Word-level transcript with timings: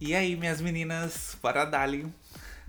E 0.00 0.14
aí, 0.14 0.36
minhas 0.36 0.60
meninas, 0.60 1.36
para 1.42 1.64
Dali. 1.64 2.06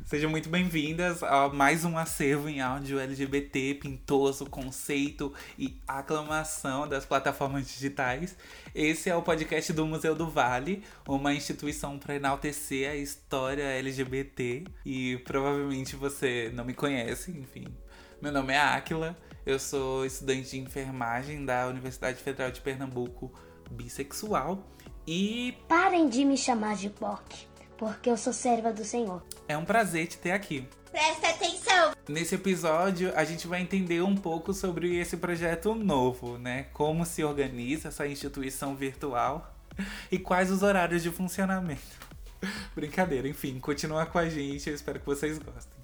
Sejam 0.05 0.29
muito 0.29 0.49
bem-vindas 0.49 1.21
a 1.21 1.50
mais 1.50 1.86
um 1.86 1.97
acervo 1.97 2.50
em 2.50 2.61
áudio 2.61 3.00
LGBT, 3.00 3.75
pintoso, 3.75 4.46
conceito 4.47 5.32
e 5.57 5.79
aclamação 5.88 6.88
das 6.88 7.05
plataformas 7.05 7.68
digitais. 7.68 8.36
Esse 8.74 9.10
é 9.10 9.15
o 9.15 9.21
podcast 9.21 9.71
do 9.71 9.86
Museu 9.86 10.15
do 10.15 10.28
Vale, 10.28 10.83
uma 11.07 11.33
instituição 11.33 12.00
para 12.00 12.15
enaltecer 12.15 12.89
a 12.89 12.96
história 12.96 13.64
LGBT. 13.64 14.64
E 14.86 15.18
provavelmente 15.19 15.96
você 15.96 16.51
não 16.56 16.65
me 16.65 16.74
conhece, 16.74 17.29
enfim. 17.32 17.68
Meu 18.21 18.32
nome 18.32 18.54
é 18.54 18.60
Áquila, 18.60 19.15
eu 19.50 19.58
sou 19.58 20.06
estudante 20.06 20.52
de 20.52 20.60
enfermagem 20.60 21.44
da 21.44 21.66
Universidade 21.68 22.21
Federal 22.21 22.52
de 22.52 22.62
Pernambuco, 22.62 23.34
bissexual. 23.72 24.64
E 25.08 25.58
Parem 25.68 26.08
de 26.08 26.24
me 26.24 26.38
chamar 26.38 26.75
de 26.75 26.88
POC, 26.88 27.48
porque 27.75 28.12
eu 28.12 28.18
sou 28.18 28.32
serva 28.32 28.72
do 28.72 28.86
Senhor. 28.86 29.24
é 29.48 29.58
um 29.58 29.66
prazer 29.66 30.06
te 30.06 30.20
ter 30.20 30.32
aqui. 30.34 30.68
Presta 30.92 31.30
atenção! 31.30 31.94
Nesse 32.08 32.36
episódio, 32.36 33.12
a 33.16 33.23
gente 33.23 33.48
vai 33.48 33.62
entender 33.62 34.03
um 34.03 34.16
pouco 34.16 34.53
sobre 34.53 35.00
esse 35.00 35.17
projeto 35.17 35.73
novo, 35.73 36.38
né? 36.38 36.67
Como 36.72 37.03
se 37.03 37.23
organiza 37.23 37.88
essa 37.88 38.06
instituição 38.08 38.75
virtual 38.75 39.56
e 40.11 40.20
quais 40.20 40.52
os 40.52 40.61
horários 40.61 41.02
de 41.02 41.09
funcionamento. 41.09 41.81
Brincadeira, 42.75 43.28
enfim, 43.28 43.59
continua 43.59 44.06
com 44.06 44.20
a 44.20 44.30
gente, 44.30 44.70
eu 44.70 44.75
espero 44.75 45.00
que 45.00 45.06
vocês 45.08 45.39
gostem. 45.39 45.78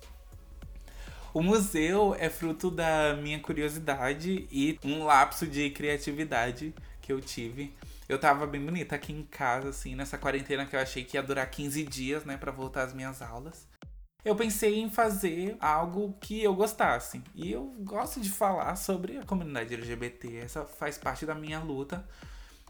O 1.36 1.44
museu 1.44 2.16
é 2.18 2.30
fruto 2.30 2.72
da 2.72 3.14
minha 3.22 3.38
curiosidade 3.42 4.48
e 4.50 4.80
um 4.82 5.04
lapso 5.04 5.46
de 5.46 5.70
criatividade 5.70 6.74
que 7.02 7.12
eu 7.12 7.20
tive. 7.20 7.76
Eu 8.08 8.18
tava 8.18 8.48
bem 8.48 8.64
bonita 8.64 8.96
aqui 8.96 9.12
em 9.12 9.22
casa, 9.24 9.68
assim, 9.68 9.96
nessa 9.96 10.18
quarentena 10.18 10.66
que 10.66 10.78
eu 10.78 10.80
achei 10.80 11.04
que 11.04 11.18
ia 11.18 11.22
durar 11.22 11.52
15 11.52 11.84
dias, 11.84 12.24
né, 12.24 12.38
pra 12.38 12.54
voltar 12.54 12.84
às 12.84 12.94
minhas 12.94 13.22
aulas 13.22 13.68
eu 14.26 14.36
pensei 14.36 14.80
em 14.80 14.90
fazer 14.90 15.56
algo 15.60 16.18
que 16.20 16.42
eu 16.42 16.56
gostasse. 16.56 17.22
E 17.36 17.52
eu 17.52 17.66
gosto 17.82 18.20
de 18.20 18.32
falar 18.32 18.76
sobre 18.76 19.20
a 19.20 19.24
comunidade 19.24 19.76
LGBT, 19.76 20.38
essa 20.38 20.66
faz 20.66 20.98
parte 20.98 21.28
da 21.28 21.36
minha 21.36 21.60
luta. 21.60 22.04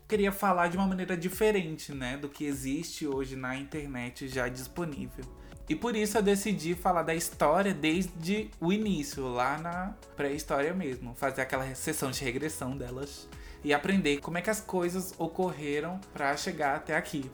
Queria 0.06 0.34
falar 0.34 0.68
de 0.68 0.76
uma 0.76 0.86
maneira 0.86 1.16
diferente, 1.16 1.94
né, 1.94 2.18
do 2.18 2.28
que 2.28 2.44
existe 2.44 3.08
hoje 3.08 3.38
na 3.38 3.56
internet 3.56 4.28
já 4.28 4.50
disponível. 4.50 5.24
E 5.68 5.76
por 5.76 5.96
isso 5.96 6.18
eu 6.18 6.22
decidi 6.22 6.76
falar 6.76 7.02
da 7.02 7.16
história 7.16 7.74
desde 7.74 8.52
o 8.60 8.72
início, 8.72 9.28
lá 9.28 9.58
na 9.58 9.96
pré-história 10.16 10.74
mesmo, 10.74 11.16
fazer 11.16 11.42
aquela 11.42 11.74
sessão 11.74 12.12
de 12.12 12.24
regressão 12.24 12.78
delas 12.78 13.28
e 13.64 13.74
aprender 13.74 14.18
como 14.18 14.38
é 14.38 14.42
que 14.42 14.50
as 14.50 14.62
coisas 14.62 15.16
ocorreram 15.18 16.00
para 16.14 16.38
chegar 16.38 16.76
até 16.76 16.96
aqui. 16.96 17.32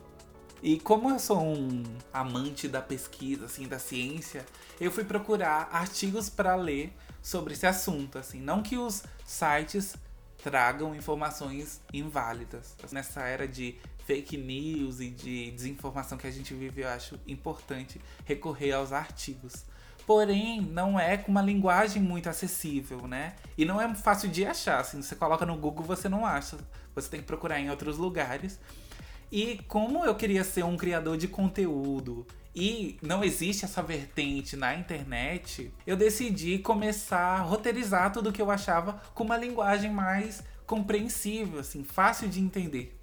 E 0.62 0.78
como 0.78 1.10
eu 1.10 1.18
sou 1.18 1.42
um 1.42 1.82
amante 2.12 2.68
da 2.68 2.80
pesquisa, 2.80 3.46
assim, 3.46 3.68
da 3.68 3.78
ciência, 3.78 4.46
eu 4.80 4.90
fui 4.90 5.04
procurar 5.04 5.68
artigos 5.70 6.30
para 6.30 6.54
ler 6.54 6.92
sobre 7.20 7.52
esse 7.52 7.66
assunto, 7.66 8.16
assim, 8.16 8.40
não 8.40 8.62
que 8.62 8.78
os 8.78 9.02
sites 9.26 9.94
tragam 10.42 10.94
informações 10.94 11.80
inválidas. 11.92 12.76
Nessa 12.90 13.22
era 13.22 13.46
de 13.46 13.76
fake 14.04 14.36
news 14.36 15.00
e 15.00 15.10
de 15.10 15.50
desinformação 15.52 16.18
que 16.18 16.26
a 16.26 16.30
gente 16.30 16.52
vive, 16.54 16.82
eu 16.82 16.88
acho 16.88 17.18
importante 17.26 18.00
recorrer 18.24 18.72
aos 18.72 18.92
artigos. 18.92 19.64
Porém, 20.06 20.60
não 20.60 20.98
é 20.98 21.16
com 21.16 21.30
uma 21.30 21.42
linguagem 21.42 22.02
muito 22.02 22.28
acessível, 22.28 23.06
né? 23.06 23.36
E 23.56 23.64
não 23.64 23.80
é 23.80 23.94
fácil 23.94 24.28
de 24.28 24.44
achar. 24.44 24.80
Assim, 24.80 25.00
você 25.00 25.14
coloca 25.14 25.46
no 25.46 25.56
Google, 25.56 25.84
você 25.84 26.08
não 26.08 26.26
acha. 26.26 26.58
Você 26.94 27.08
tem 27.08 27.20
que 27.20 27.26
procurar 27.26 27.60
em 27.60 27.70
outros 27.70 27.96
lugares. 27.98 28.58
E 29.32 29.58
como 29.66 30.04
eu 30.04 30.14
queria 30.14 30.44
ser 30.44 30.62
um 30.62 30.76
criador 30.76 31.16
de 31.16 31.26
conteúdo 31.26 32.26
e 32.54 32.98
não 33.00 33.24
existe 33.24 33.64
essa 33.64 33.82
vertente 33.82 34.58
na 34.58 34.74
internet, 34.74 35.72
eu 35.86 35.96
decidi 35.96 36.58
começar 36.58 37.38
a 37.38 37.40
roteirizar 37.40 38.12
tudo 38.12 38.30
que 38.30 38.42
eu 38.42 38.50
achava 38.50 39.00
com 39.14 39.24
uma 39.24 39.38
linguagem 39.38 39.90
mais 39.90 40.42
compreensível, 40.66 41.60
assim, 41.60 41.82
fácil 41.82 42.28
de 42.28 42.40
entender. 42.40 42.94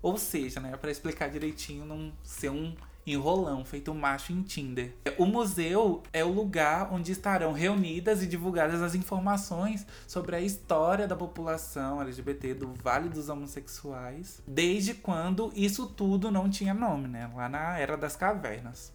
Ou 0.00 0.16
seja, 0.16 0.60
né, 0.60 0.74
para 0.78 0.90
explicar 0.90 1.28
direitinho, 1.28 1.84
não 1.84 2.10
ser 2.22 2.48
um 2.48 2.74
enrolão 3.06 3.64
feito 3.64 3.94
macho 3.94 4.32
em 4.32 4.42
Tinder. 4.42 4.94
O 5.16 5.26
museu 5.26 6.02
é 6.12 6.24
o 6.24 6.32
lugar 6.32 6.92
onde 6.92 7.12
estarão 7.12 7.52
reunidas 7.52 8.22
e 8.22 8.26
divulgadas 8.26 8.82
as 8.82 8.94
informações 8.94 9.86
sobre 10.06 10.36
a 10.36 10.40
história 10.40 11.06
da 11.06 11.16
população 11.16 12.00
LGBT 12.02 12.54
do 12.54 12.72
Vale 12.74 13.08
dos 13.08 13.28
Homossexuais, 13.28 14.42
desde 14.46 14.94
quando 14.94 15.52
isso 15.54 15.86
tudo 15.86 16.30
não 16.30 16.50
tinha 16.50 16.74
nome, 16.74 17.08
né? 17.08 17.30
Lá 17.34 17.48
na 17.48 17.78
Era 17.78 17.96
das 17.96 18.16
Cavernas. 18.16 18.92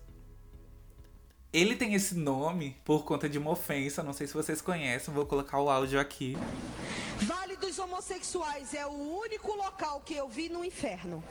Ele 1.54 1.76
tem 1.76 1.94
esse 1.94 2.16
nome 2.16 2.78
por 2.86 3.04
conta 3.04 3.28
de 3.28 3.38
uma 3.38 3.52
ofensa, 3.52 4.02
não 4.02 4.14
sei 4.14 4.26
se 4.26 4.34
vocês 4.34 4.62
conhecem, 4.62 5.14
vou 5.14 5.26
colocar 5.26 5.60
o 5.60 5.70
áudio 5.70 6.00
aqui. 6.00 6.38
Dos 7.20 7.30
homossexuais 8.02 8.74
é 8.74 8.84
o 8.84 8.90
único 8.90 9.56
local 9.56 10.02
que 10.04 10.16
eu 10.16 10.28
vi 10.28 10.50
no 10.50 10.66
inferno 10.66 11.24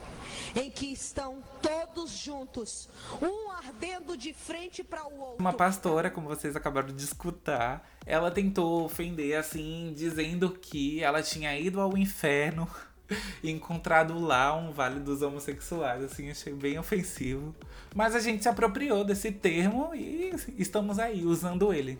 em 0.55 0.71
que 0.71 0.85
estão 0.93 1.43
todos 1.61 2.11
juntos, 2.11 2.87
um 3.21 3.51
ardendo 3.51 4.15
de 4.15 4.33
frente 4.33 4.81
para 4.81 5.05
o 5.05 5.19
outro. 5.19 5.35
Uma 5.39 5.51
pastora, 5.51 6.09
como 6.09 6.29
vocês 6.29 6.55
acabaram 6.55 6.95
de 6.95 7.03
escutar, 7.03 7.85
ela 8.05 8.31
tentou 8.31 8.85
ofender 8.85 9.37
assim, 9.37 9.93
dizendo 9.95 10.49
que 10.49 11.03
ela 11.03 11.21
tinha 11.21 11.59
ido 11.59 11.81
ao 11.81 11.97
inferno 11.97 12.65
e 13.43 13.51
encontrado 13.51 14.17
lá 14.17 14.55
um 14.55 14.71
vale 14.71 15.01
dos 15.01 15.21
homossexuais. 15.21 16.01
Assim, 16.05 16.31
achei 16.31 16.53
bem 16.53 16.79
ofensivo. 16.79 17.53
Mas 17.93 18.15
a 18.15 18.19
gente 18.21 18.43
se 18.43 18.49
apropriou 18.49 19.03
desse 19.03 19.29
termo 19.29 19.93
e 19.93 20.33
estamos 20.57 20.99
aí 20.99 21.25
usando 21.25 21.73
ele. 21.73 21.99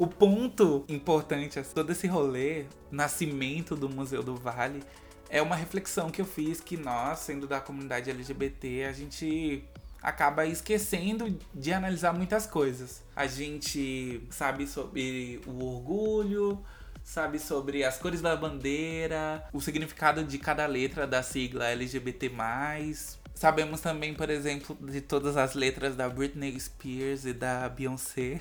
O 0.00 0.06
ponto 0.06 0.82
importante, 0.88 1.58
assim, 1.58 1.74
todo 1.74 1.92
esse 1.92 2.06
rolê, 2.06 2.64
nascimento 2.90 3.76
do 3.76 3.86
Museu 3.86 4.22
do 4.22 4.34
Vale, 4.34 4.82
é 5.28 5.42
uma 5.42 5.54
reflexão 5.54 6.08
que 6.08 6.22
eu 6.22 6.24
fiz 6.24 6.58
que 6.58 6.74
nós, 6.74 7.18
sendo 7.18 7.46
da 7.46 7.60
comunidade 7.60 8.08
LGBT, 8.08 8.86
a 8.86 8.92
gente 8.92 9.62
acaba 10.00 10.46
esquecendo 10.46 11.38
de 11.52 11.70
analisar 11.70 12.14
muitas 12.14 12.46
coisas. 12.46 13.02
A 13.14 13.26
gente 13.26 14.26
sabe 14.30 14.66
sobre 14.66 15.42
o 15.46 15.62
orgulho, 15.66 16.64
sabe 17.04 17.38
sobre 17.38 17.84
as 17.84 17.98
cores 17.98 18.22
da 18.22 18.34
bandeira, 18.34 19.46
o 19.52 19.60
significado 19.60 20.24
de 20.24 20.38
cada 20.38 20.64
letra 20.64 21.06
da 21.06 21.22
sigla 21.22 21.66
LGBT+. 21.66 22.32
Sabemos 23.34 23.82
também, 23.82 24.14
por 24.14 24.30
exemplo, 24.30 24.74
de 24.80 25.02
todas 25.02 25.36
as 25.36 25.52
letras 25.52 25.94
da 25.94 26.08
Britney 26.08 26.58
Spears 26.58 27.26
e 27.26 27.34
da 27.34 27.68
Beyoncé. 27.68 28.40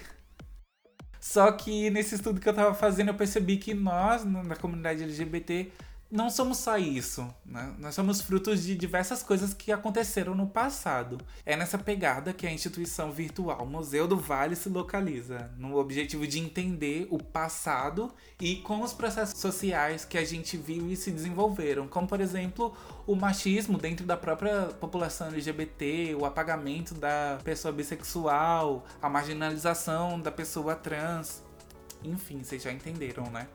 Só 1.19 1.51
que 1.51 1.89
nesse 1.89 2.15
estudo 2.15 2.39
que 2.39 2.47
eu 2.47 2.53
tava 2.53 2.73
fazendo, 2.73 3.09
eu 3.09 3.13
percebi 3.13 3.57
que 3.57 3.73
nós, 3.73 4.23
na 4.25 4.55
comunidade 4.55 5.03
LGBT, 5.03 5.71
não 6.11 6.27
somos 6.29 6.57
só 6.57 6.75
isso, 6.75 7.31
né? 7.45 7.75
Nós 7.77 7.93
somos 7.93 8.19
frutos 8.19 8.63
de 8.63 8.75
diversas 8.75 9.21
coisas 9.21 9.53
que 9.53 9.71
aconteceram 9.71 10.33
no 10.33 10.47
passado. 10.47 11.19
É 11.45 11.55
nessa 11.55 11.77
pegada 11.77 12.33
que 12.33 12.47
a 12.47 12.51
instituição 12.51 13.11
virtual 13.11 13.63
Museu 13.67 14.07
do 14.07 14.17
Vale 14.17 14.55
se 14.55 14.69
localiza, 14.69 15.51
no 15.55 15.77
objetivo 15.77 16.25
de 16.25 16.39
entender 16.39 17.07
o 17.11 17.21
passado 17.21 18.11
e 18.41 18.55
como 18.57 18.83
os 18.83 18.91
processos 18.91 19.39
sociais 19.39 20.03
que 20.03 20.17
a 20.17 20.25
gente 20.25 20.57
viu 20.57 20.89
e 20.89 20.95
se 20.95 21.11
desenvolveram, 21.11 21.87
como 21.87 22.07
por 22.07 22.19
exemplo 22.19 22.75
o 23.05 23.15
machismo 23.15 23.77
dentro 23.77 24.03
da 24.03 24.17
própria 24.17 24.65
população 24.79 25.27
LGBT, 25.27 26.15
o 26.19 26.25
apagamento 26.25 26.95
da 26.95 27.37
pessoa 27.43 27.71
bissexual, 27.71 28.83
a 28.99 29.07
marginalização 29.07 30.19
da 30.19 30.31
pessoa 30.31 30.75
trans. 30.75 31.43
Enfim, 32.03 32.43
vocês 32.43 32.63
já 32.63 32.71
entenderam, 32.71 33.29
né? 33.29 33.47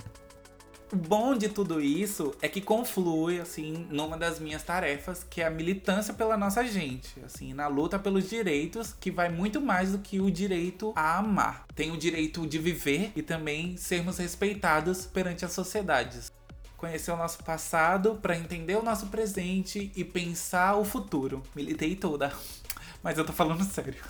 O 0.95 0.97
bom 0.97 1.37
de 1.37 1.49
tudo 1.49 1.81
isso 1.81 2.37
é 2.41 2.49
que 2.49 2.61
conflui, 2.61 3.41
assim, 3.41 3.85
numa 3.91 4.17
das 4.17 4.39
minhas 4.39 4.63
tarefas, 4.63 5.27
que 5.29 5.41
é 5.41 5.47
a 5.47 5.51
militância 5.51 6.15
pela 6.15 6.37
nossa 6.37 6.65
gente, 6.65 7.19
assim, 7.27 7.53
na 7.53 7.67
luta 7.67 7.99
pelos 7.99 8.31
direitos, 8.31 8.95
que 9.01 9.11
vai 9.11 9.29
muito 9.29 9.61
mais 9.61 9.91
do 9.91 9.99
que 9.99 10.21
o 10.21 10.31
direito 10.31 10.93
a 10.95 11.19
amar. 11.19 11.67
Tem 11.75 11.91
o 11.91 11.97
direito 11.97 12.47
de 12.47 12.61
viver 12.61 13.11
e 13.17 13.23
também 13.23 13.77
sermos 13.77 14.19
respeitados 14.19 15.05
perante 15.05 15.45
as 15.45 15.51
sociedades. 15.51 16.31
Conhecer 16.77 17.11
o 17.11 17.17
nosso 17.17 17.43
passado 17.43 18.21
para 18.23 18.39
entender 18.39 18.77
o 18.77 18.83
nosso 18.85 19.09
presente 19.09 19.91
e 19.97 20.05
pensar 20.05 20.77
o 20.77 20.85
futuro. 20.85 21.43
Militei 21.57 21.97
toda, 21.97 22.33
mas 23.03 23.19
eu 23.19 23.25
tô 23.25 23.33
falando 23.33 23.65
sério. 23.65 24.01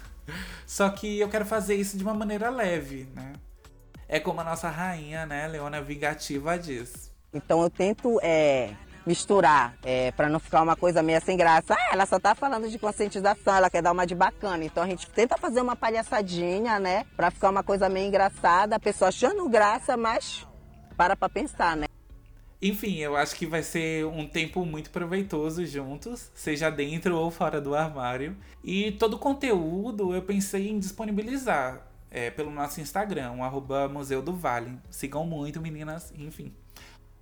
Só 0.67 0.91
que 0.91 1.19
eu 1.19 1.31
quero 1.31 1.47
fazer 1.47 1.77
isso 1.77 1.97
de 1.97 2.05
uma 2.05 2.13
maneira 2.13 2.51
leve, 2.51 3.09
né? 3.15 3.33
É 4.09 4.21
como 4.21 4.41
a 4.41 4.45
nossa 4.45 4.69
rainha, 4.69 5.27
né, 5.27 5.47
Leona 5.47 5.81
Vingativa 5.81 6.59
diz. 6.59 7.13
Então 7.33 7.63
eu 7.63 7.71
tento 7.71 8.21
é, 8.23 8.75
misturar, 9.07 9.77
é, 9.83 10.13
para 10.13 10.29
não 10.29 10.39
ficar 10.39 10.63
uma 10.63 10.77
coisa 10.77 11.03
meio 11.03 11.21
sem 11.21 11.37
graça. 11.37 11.75
Ah, 11.75 11.91
ela 11.93 12.07
só 12.07 12.19
tá 12.19 12.35
falando 12.35 12.69
de 12.69 12.79
conscientização, 12.79 13.57
ela 13.57 13.71
quer 13.71 13.83
dar 13.83 13.93
uma 13.93 14.07
de 14.07 14.15
bacana. 14.15 14.65
Então 14.65 14.83
a 14.83 14.87
gente 14.87 15.09
tenta 15.11 15.37
fazer 15.37 15.61
uma 15.61 15.77
palhaçadinha, 15.77 16.79
né? 16.79 17.05
Pra 17.17 17.31
ficar 17.31 17.51
uma 17.51 17.63
coisa 17.63 17.89
meio 17.89 18.07
engraçada, 18.09 18.77
a 18.77 18.81
pessoa 18.81 19.09
achando 19.09 19.49
graça, 19.49 19.97
mas 19.97 20.47
para 20.97 21.17
pra 21.17 21.29
pensar, 21.29 21.77
né? 21.77 21.87
Enfim, 22.63 22.97
eu 22.97 23.15
acho 23.15 23.37
que 23.37 23.47
vai 23.47 23.63
ser 23.63 24.07
um 24.07 24.27
tempo 24.27 24.65
muito 24.65 24.89
proveitoso 24.91 25.67
juntos, 25.67 26.31
seja 26.35 26.71
dentro 26.71 27.15
ou 27.17 27.31
fora 27.31 27.61
do 27.61 27.75
armário. 27.75 28.35
E 28.63 28.93
todo 28.93 29.15
o 29.15 29.19
conteúdo 29.19 30.15
eu 30.15 30.23
pensei 30.23 30.71
em 30.71 30.79
disponibilizar 30.79 31.94
é, 32.15 32.31
pelo 32.31 32.49
nosso 32.49 32.81
Instagram, 32.81 33.43
arroba 33.43 33.89
Museu 33.89 34.23
do 34.23 34.33
Vale. 34.33 34.79
Sigam 34.89 35.27
muito, 35.27 35.61
meninas, 35.61 36.15
enfim. 36.17 36.55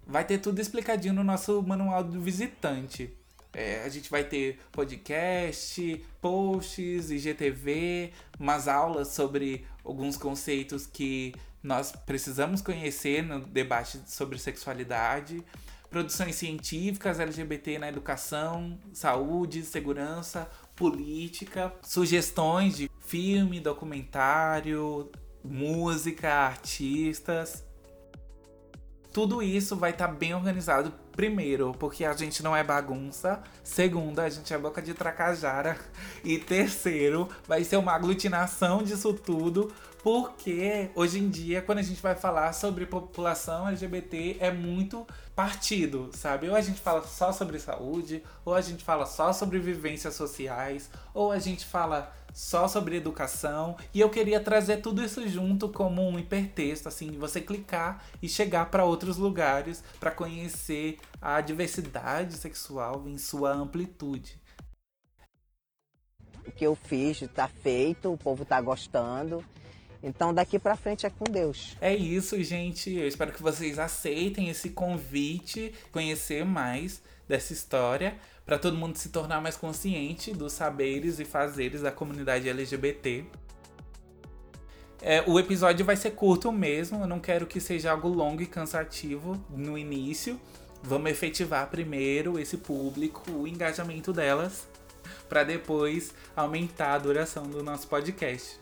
Vai 0.07 0.23
ter 0.23 0.37
tudo 0.37 0.61
explicadinho 0.61 1.15
no 1.15 1.25
nosso 1.25 1.63
manual 1.63 2.05
do 2.05 2.21
visitante. 2.21 3.11
É, 3.55 3.83
a 3.85 3.89
gente 3.89 4.11
vai 4.11 4.23
ter 4.23 4.61
podcast, 4.71 6.05
posts, 6.21 7.11
IGTV, 7.11 8.13
umas 8.39 8.69
aulas 8.69 9.09
sobre 9.09 9.67
alguns 9.83 10.19
conceitos 10.19 10.87
que 10.87 11.35
nós 11.63 11.93
precisamos 11.93 12.61
conhecer 12.61 13.23
no 13.23 13.41
debate 13.41 13.99
sobre 14.07 14.39
sexualidade, 14.39 15.43
produções 15.89 16.35
científicas 16.35 17.19
LGBT 17.19 17.79
na 17.79 17.89
educação, 17.89 18.79
saúde, 18.93 19.63
segurança, 19.63 20.51
política, 20.77 21.73
sugestões 21.83 22.77
de 22.77 22.91
filme, 23.13 23.61
documentário, 23.61 25.11
música, 25.45 26.33
artistas. 26.33 27.63
Tudo 29.13 29.43
isso 29.43 29.77
vai 29.77 29.91
estar 29.91 30.09
tá 30.09 30.15
bem 30.15 30.35
organizado, 30.35 30.91
primeiro, 31.15 31.75
porque 31.79 32.07
a 32.07 32.15
gente 32.15 32.43
não 32.43 32.57
é 32.57 32.65
bagunça. 32.65 33.43
Segundo, 33.63 34.21
a 34.21 34.31
gente 34.31 34.55
é 34.55 34.57
boca 34.57 34.81
de 34.81 34.95
tracajara. 34.95 35.79
E 36.25 36.39
terceiro, 36.39 37.29
vai 37.47 37.63
ser 37.65 37.77
uma 37.77 37.93
aglutinação 37.93 38.83
disso 38.83 39.13
tudo, 39.13 39.71
porque 40.03 40.91
hoje 40.97 41.21
em 41.21 41.29
dia, 41.29 41.63
quando 41.63 41.79
a 41.79 41.83
gente 41.83 42.03
vai 42.03 42.17
falar 42.17 42.53
sobre 42.53 42.87
população 42.87 43.69
LGBT, 43.69 44.39
é 44.41 44.51
muito 44.51 45.07
partido, 45.35 46.11
sabe? 46.13 46.49
Ou 46.49 46.57
a 46.57 46.61
gente 46.61 46.81
fala 46.81 47.07
só 47.07 47.33
sobre 47.33 47.59
saúde, 47.61 48.23
ou 48.45 48.53
a 48.53 48.61
gente 48.61 48.83
fala 48.83 49.07
só 49.07 49.33
sobre 49.33 49.61
vivências 49.61 50.15
sociais, 50.15 50.91
ou 51.15 51.31
a 51.31 51.39
gente 51.39 51.65
fala 51.65 52.13
só 52.35 52.67
sobre 52.67 52.97
educação. 52.97 53.77
E 53.95 54.01
eu 54.01 54.11
queria 54.11 54.41
trazer 54.41 54.79
tudo 54.79 55.05
isso 55.05 55.27
junto 55.29 55.69
como 55.69 56.03
um 56.03 56.19
hipertexto, 56.19 56.89
assim, 56.89 57.13
você 57.13 57.41
clicar 57.41 58.05
e 58.21 58.29
chegar 58.29 58.71
para 58.71 58.85
outros 58.85 59.17
lugares 59.17 59.85
para 60.01 60.11
conhecer 60.11 60.99
a 61.21 61.41
diversidade 61.41 62.35
sexual 62.35 63.05
em 63.07 63.19
sua 63.19 63.53
amplitude. 63.53 64.41
O 66.45 66.51
que 66.51 66.67
eu 66.67 66.75
fiz 66.75 67.23
está 67.23 67.47
feito, 67.47 68.13
o 68.13 68.19
povo 68.19 68.43
está 68.43 68.61
gostando. 68.61 69.45
Então 70.03 70.35
daqui 70.35 70.59
para 70.59 70.77
frente 70.77 71.07
é 71.07 71.11
com 71.11 71.25
Deus. 71.25 71.77
É 71.81 71.95
isso, 71.95 72.43
gente. 72.43 72.93
Eu 72.93 73.07
espero 73.07 73.33
que 73.33 73.43
vocês 73.43 73.79
aceitem 73.79 74.49
esse 74.49 74.71
convite, 74.71 75.73
conhecer 75.93 76.45
mais 76.45 77.01
dessa 77.29 77.53
história 77.53 78.17
para 78.45 78.59
todo 78.59 78.77
mundo 78.77 78.97
se 78.97 79.09
tornar 79.11 79.41
mais 79.41 79.57
consciente 79.57 80.33
dos 80.33 80.53
saberes 80.53 81.21
e 81.21 81.25
fazeres 81.25 81.83
da 81.83 81.93
comunidade 81.93 82.49
LGBT. 82.49 83.25
É, 85.01 85.25
o 85.27 85.39
episódio 85.39 85.85
vai 85.85 85.97
ser 85.97 86.13
curto 86.13 86.53
mesmo, 86.53 87.01
eu 87.01 87.07
não 87.07 87.19
quero 87.19 87.47
que 87.47 87.61
seja 87.61 87.91
algo 87.91 88.09
longo 88.09 88.43
e 88.43 88.47
cansativo 88.47 89.43
no 89.51 89.77
início. 89.77 90.41
Vamos 90.83 91.11
efetivar 91.11 91.69
primeiro 91.71 92.39
esse 92.39 92.57
público, 92.57 93.31
o 93.31 93.47
engajamento 93.47 94.13
delas, 94.13 94.67
para 95.29 95.45
depois 95.45 96.13
aumentar 96.37 96.95
a 96.95 96.99
duração 96.99 97.45
do 97.45 97.63
nosso 97.63 97.87
podcast. 97.89 98.61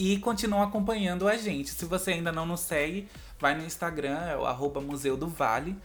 E 0.00 0.16
continua 0.18 0.62
acompanhando 0.62 1.26
a 1.26 1.36
gente. 1.36 1.70
Se 1.70 1.84
você 1.84 2.12
ainda 2.12 2.30
não 2.30 2.46
nos 2.46 2.60
segue, 2.60 3.08
vai 3.36 3.58
no 3.58 3.64
Instagram, 3.64 4.16
é 4.20 4.36
o 4.36 4.46
arroba 4.46 4.80
Museu 4.80 5.16
do 5.16 5.26
Vale. 5.26 5.76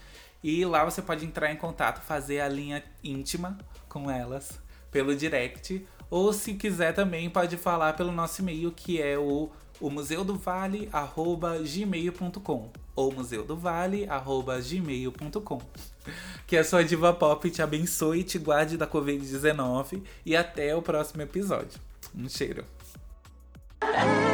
E 0.44 0.64
lá 0.64 0.86
você 0.86 1.02
pode 1.02 1.26
entrar 1.26 1.52
em 1.52 1.56
contato, 1.56 2.00
fazer 2.00 2.40
a 2.40 2.48
linha 2.48 2.84
íntima 3.04 3.58
com 3.90 4.12
elas 4.12 4.60
pelo 4.92 5.16
direct. 5.16 5.84
Ou 6.12 6.32
se 6.32 6.54
quiser 6.54 6.94
também 6.94 7.28
pode 7.28 7.58
falar 7.58 7.94
pelo 7.94 8.12
nosso 8.12 8.44
e-mail 8.44 8.72
que 8.72 9.02
é 9.02 9.18
o, 9.18 9.50
o 9.82 9.90
museudovale@gmail.com 9.90 12.70
ou 12.96 13.12
museudovale@gmail.com. 13.12 15.60
Que 16.46 16.58
a 16.58 16.64
sua 16.64 16.84
diva 16.84 17.12
pop 17.14 17.50
te 17.50 17.64
abençoe 17.64 18.20
e 18.20 18.24
te 18.24 18.38
guarde 18.38 18.78
da 18.78 18.86
COVID-19 18.86 20.04
e 20.24 20.36
até 20.36 20.76
o 20.76 20.84
próximo 20.84 21.24
episódio. 21.24 21.82
Um 22.14 22.30
cheiro. 22.30 22.64
Yeah. 23.94 24.24